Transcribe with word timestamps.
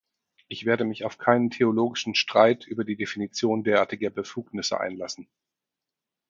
Ich 0.47 0.65
werde 0.65 0.83
mich 0.83 1.05
auf 1.05 1.19
keinen 1.19 1.51
theologischen 1.51 2.15
Streit 2.15 2.65
über 2.65 2.83
die 2.83 2.95
Definition 2.95 3.63
derartiger 3.63 4.09
Befugnisse 4.09 4.79
einlassen. 4.79 5.27